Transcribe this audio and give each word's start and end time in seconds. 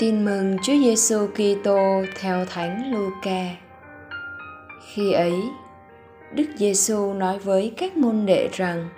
Tin 0.00 0.24
mừng 0.24 0.56
Chúa 0.62 0.72
Giêsu 0.72 1.26
Kitô 1.26 2.02
theo 2.20 2.44
Thánh 2.44 2.92
Luca. 2.92 3.56
Khi 4.86 5.12
ấy, 5.12 5.42
Đức 6.34 6.44
Giêsu 6.56 7.12
nói 7.14 7.38
với 7.38 7.72
các 7.76 7.96
môn 7.96 8.26
đệ 8.26 8.48
rằng: 8.52 8.88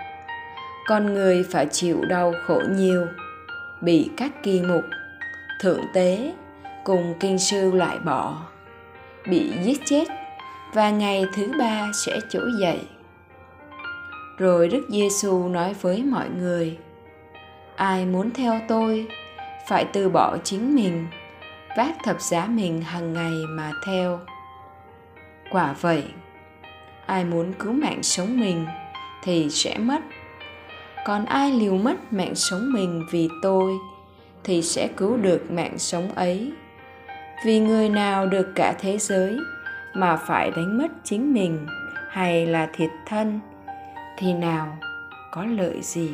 Con 0.86 1.14
người 1.14 1.44
phải 1.50 1.66
chịu 1.66 2.04
đau 2.04 2.32
khổ 2.46 2.62
nhiều, 2.70 3.06
bị 3.80 4.10
các 4.16 4.42
kỳ 4.42 4.60
mục, 4.60 4.84
thượng 5.60 5.80
tế 5.94 6.32
cùng 6.84 7.14
kinh 7.20 7.38
sư 7.38 7.70
loại 7.70 7.98
bỏ, 7.98 8.42
bị 9.28 9.52
giết 9.64 9.80
chết 9.84 10.04
và 10.74 10.90
ngày 10.90 11.24
thứ 11.34 11.52
ba 11.58 11.90
sẽ 11.94 12.20
trỗi 12.30 12.50
dậy. 12.60 12.80
Rồi 14.38 14.68
Đức 14.68 14.86
Giêsu 14.88 15.48
nói 15.48 15.74
với 15.80 16.02
mọi 16.02 16.28
người: 16.38 16.78
Ai 17.76 18.06
muốn 18.06 18.30
theo 18.30 18.60
tôi 18.68 19.06
phải 19.68 19.84
từ 19.92 20.08
bỏ 20.08 20.36
chính 20.44 20.74
mình, 20.74 21.06
vác 21.76 21.96
thập 22.04 22.20
giá 22.20 22.46
mình 22.46 22.82
hàng 22.82 23.12
ngày 23.12 23.32
mà 23.48 23.70
theo. 23.86 24.20
Quả 25.50 25.74
vậy, 25.80 26.04
ai 27.06 27.24
muốn 27.24 27.52
cứu 27.52 27.72
mạng 27.72 28.02
sống 28.02 28.40
mình 28.40 28.66
thì 29.22 29.50
sẽ 29.50 29.78
mất. 29.78 30.00
Còn 31.04 31.24
ai 31.24 31.52
liều 31.52 31.76
mất 31.76 32.12
mạng 32.12 32.34
sống 32.34 32.72
mình 32.72 33.06
vì 33.10 33.28
tôi 33.42 33.72
thì 34.44 34.62
sẽ 34.62 34.88
cứu 34.96 35.16
được 35.16 35.50
mạng 35.50 35.78
sống 35.78 36.14
ấy. 36.14 36.52
Vì 37.44 37.60
người 37.60 37.88
nào 37.88 38.26
được 38.26 38.52
cả 38.54 38.74
thế 38.80 38.98
giới 38.98 39.36
mà 39.94 40.16
phải 40.16 40.50
đánh 40.50 40.78
mất 40.78 40.88
chính 41.04 41.32
mình 41.32 41.66
hay 42.10 42.46
là 42.46 42.68
thiệt 42.72 42.90
thân 43.06 43.40
thì 44.18 44.32
nào 44.32 44.78
có 45.32 45.44
lợi 45.44 45.80
gì? 45.82 46.10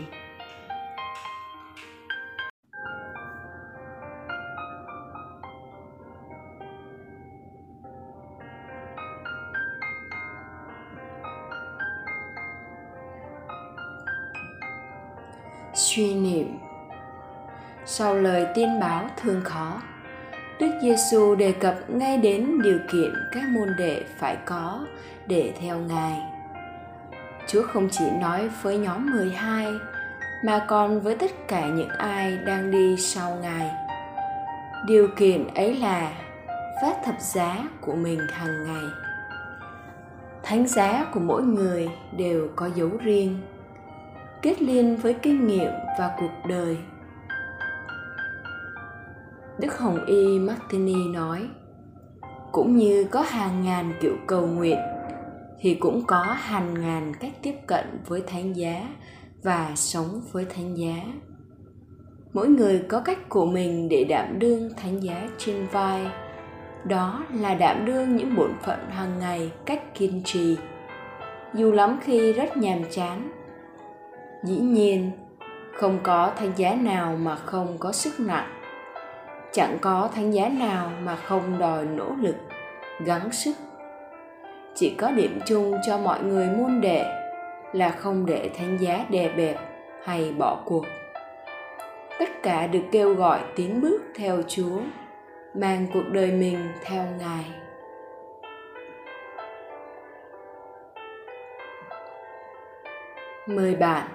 Suy 15.79 16.15
niệm 16.15 16.59
sau 17.91 18.15
lời 18.15 18.47
tiên 18.55 18.81
báo 18.81 19.11
thương 19.17 19.41
khó, 19.45 19.83
Đức 20.61 20.71
Giêsu 20.83 21.35
đề 21.35 21.53
cập 21.53 21.75
ngay 21.91 22.17
đến 22.17 22.63
điều 22.63 22.79
kiện 22.93 23.15
các 23.33 23.43
môn 23.49 23.69
đệ 23.79 24.05
phải 24.19 24.37
có 24.47 24.87
để 25.27 25.53
theo 25.61 25.79
Ngài. 25.79 26.23
Chúa 27.47 27.63
không 27.63 27.89
chỉ 27.93 28.05
nói 28.21 28.49
với 28.63 28.79
nhóm 28.79 29.11
12 29.11 29.73
mà 30.45 30.65
còn 30.69 31.01
với 31.01 31.17
tất 31.17 31.49
cả 31.49 31.67
những 31.67 31.89
ai 31.89 32.39
đang 32.47 32.71
đi 32.71 32.97
sau 32.97 33.39
Ngài. 33.43 33.71
Điều 34.87 35.09
kiện 35.17 35.47
ấy 35.55 35.77
là 35.77 36.13
phát 36.83 36.97
thập 37.05 37.21
giá 37.21 37.65
của 37.81 37.95
mình 37.95 38.21
hàng 38.33 38.65
ngày. 38.67 38.85
Thánh 40.43 40.67
giá 40.67 41.07
của 41.13 41.21
mỗi 41.21 41.43
người 41.43 41.89
đều 42.17 42.49
có 42.57 42.71
dấu 42.75 42.91
riêng 43.01 43.41
kết 44.49 44.63
liên 44.63 44.97
với 44.97 45.15
kinh 45.15 45.47
nghiệm 45.47 45.71
và 45.99 46.11
cuộc 46.21 46.49
đời. 46.49 46.77
Đức 49.61 49.79
hồng 49.79 50.05
y 50.07 50.39
martini 50.39 51.09
nói, 51.15 51.49
cũng 52.53 52.77
như 52.77 53.05
có 53.05 53.21
hàng 53.21 53.65
ngàn 53.65 53.93
kiểu 54.01 54.17
cầu 54.27 54.47
nguyện, 54.47 54.79
thì 55.61 55.75
cũng 55.75 56.03
có 56.07 56.23
hàng 56.23 56.75
ngàn 56.75 57.13
cách 57.21 57.33
tiếp 57.43 57.55
cận 57.67 57.85
với 58.07 58.23
thánh 58.27 58.57
giá 58.57 58.89
và 59.43 59.73
sống 59.75 60.21
với 60.33 60.45
thánh 60.45 60.79
giá. 60.79 60.97
Mỗi 62.33 62.49
người 62.49 62.83
có 62.89 63.01
cách 63.01 63.29
của 63.29 63.47
mình 63.47 63.89
để 63.89 64.05
đảm 64.05 64.39
đương 64.39 64.71
thánh 64.77 65.03
giá 65.03 65.29
trên 65.39 65.67
vai. 65.73 66.07
Đó 66.85 67.25
là 67.35 67.55
đảm 67.55 67.87
đương 67.87 68.17
những 68.17 68.37
bổn 68.37 68.51
phận 68.63 68.79
hàng 68.91 69.19
ngày 69.19 69.53
cách 69.67 69.95
kiên 69.95 70.23
trì. 70.25 70.57
Dù 71.55 71.73
lắm 71.73 71.99
khi 72.03 72.33
rất 72.33 72.57
nhàm 72.57 72.79
chán 72.91 73.38
dĩ 74.43 74.57
nhiên, 74.57 75.11
không 75.75 75.99
có 76.03 76.33
thánh 76.37 76.53
giá 76.57 76.75
nào 76.75 77.17
mà 77.17 77.37
không 77.37 77.77
có 77.79 77.93
sức 77.93 78.21
nặng. 78.21 78.49
Chẳng 79.53 79.79
có 79.81 80.09
thánh 80.15 80.35
giá 80.35 80.49
nào 80.49 80.91
mà 81.03 81.17
không 81.17 81.59
đòi 81.59 81.85
nỗ 81.85 82.11
lực, 82.21 82.37
gắng 83.05 83.33
sức. 83.33 83.55
Chỉ 84.75 84.95
có 84.99 85.11
điểm 85.11 85.41
chung 85.47 85.75
cho 85.87 85.99
mọi 85.99 86.23
người 86.23 86.47
môn 86.47 86.81
đệ 86.81 87.05
là 87.73 87.91
không 87.91 88.27
để 88.27 88.51
thánh 88.59 88.77
giá 88.81 89.05
đè 89.11 89.29
bẹp 89.29 89.57
hay 90.05 90.35
bỏ 90.39 90.63
cuộc. 90.65 90.85
Tất 92.19 92.29
cả 92.43 92.67
được 92.67 92.83
kêu 92.93 93.15
gọi 93.15 93.41
tiến 93.57 93.81
bước 93.81 94.03
theo 94.15 94.43
chúa, 94.49 94.81
mang 95.55 95.87
cuộc 95.93 96.05
đời 96.13 96.33
mình 96.33 96.69
theo 96.85 97.05
ngài. 97.19 97.45
Mời 103.47 103.75
bạn 103.75 104.09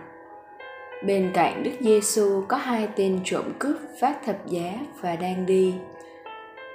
Bên 1.05 1.31
cạnh 1.33 1.63
Đức 1.63 1.71
Giêsu 1.79 2.43
có 2.47 2.57
hai 2.57 2.87
tên 2.95 3.19
trộm 3.23 3.53
cướp 3.59 3.75
phát 3.99 4.15
thập 4.25 4.35
giá 4.45 4.73
và 5.01 5.15
đang 5.15 5.45
đi. 5.45 5.75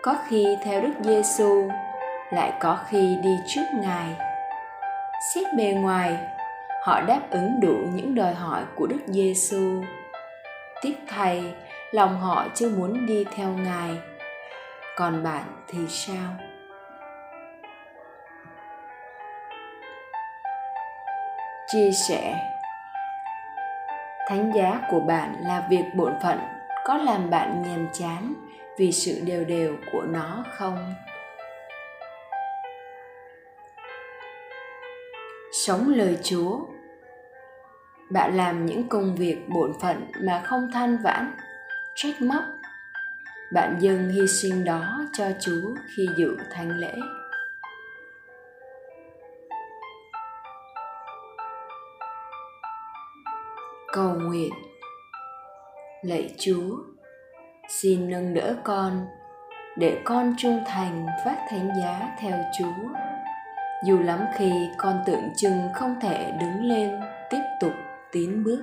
Có 0.02 0.16
khi 0.28 0.56
theo 0.64 0.80
Đức 0.80 0.92
Giêsu, 1.02 1.68
lại 2.32 2.52
có 2.60 2.78
khi 2.88 3.16
đi 3.22 3.30
trước 3.46 3.64
Ngài. 3.82 4.16
Xét 5.34 5.46
bề 5.56 5.64
ngoài, 5.64 6.16
họ 6.82 7.00
đáp 7.00 7.20
ứng 7.30 7.60
đủ 7.62 7.76
những 7.94 8.14
đòi 8.14 8.34
hỏi 8.34 8.62
của 8.74 8.86
Đức 8.86 9.00
Giêsu. 9.06 9.82
Tiếc 10.82 10.94
thay, 11.08 11.44
lòng 11.90 12.20
họ 12.20 12.46
chưa 12.54 12.68
muốn 12.68 13.06
đi 13.06 13.24
theo 13.36 13.48
Ngài. 13.48 13.90
Còn 14.96 15.22
bạn 15.24 15.42
thì 15.68 15.78
sao? 15.88 16.30
Chia 21.66 21.90
sẻ 22.08 22.34
thánh 24.28 24.52
giá 24.54 24.80
của 24.90 25.00
bạn 25.00 25.34
là 25.44 25.66
việc 25.70 25.84
bổn 25.94 26.12
phận, 26.22 26.38
có 26.84 26.96
làm 26.96 27.30
bạn 27.30 27.62
nhàm 27.62 27.88
chán 27.92 28.34
vì 28.78 28.92
sự 28.92 29.20
đều 29.24 29.44
đều 29.44 29.76
của 29.92 30.02
nó 30.02 30.44
không? 30.58 30.94
Sống 35.52 35.88
lời 35.88 36.18
chúa. 36.22 36.60
Bạn 38.10 38.36
làm 38.36 38.66
những 38.66 38.88
công 38.88 39.14
việc 39.14 39.48
bổn 39.48 39.72
phận 39.80 40.10
mà 40.20 40.42
không 40.44 40.70
than 40.72 40.98
vãn, 41.02 41.32
trách 41.94 42.22
móc. 42.22 42.42
Bạn 43.52 43.76
dâng 43.80 44.08
hy 44.08 44.26
sinh 44.26 44.64
đó 44.64 45.00
cho 45.12 45.24
chúa 45.40 45.74
khi 45.96 46.08
dự 46.16 46.36
thánh 46.50 46.70
lễ. 46.70 46.94
Cầu 53.92 54.14
nguyện. 54.14 54.52
Lạy 56.02 56.34
chúa, 56.38 56.76
xin 57.68 58.10
nâng 58.10 58.34
đỡ 58.34 58.56
con, 58.64 59.06
để 59.76 59.98
con 60.04 60.34
trung 60.38 60.60
thành 60.66 61.06
phát 61.24 61.46
thánh 61.50 61.70
giá 61.80 62.16
theo 62.20 62.38
chúa. 62.58 62.88
Dù 63.86 63.98
lắm 63.98 64.24
khi 64.34 64.52
con 64.78 65.00
tượng 65.06 65.30
trưng 65.36 65.68
không 65.74 65.94
thể 66.02 66.32
đứng 66.40 66.64
lên 66.64 67.00
tiếp 67.30 67.42
tục 67.60 67.72
tiến 68.12 68.44
bước. 68.44 68.62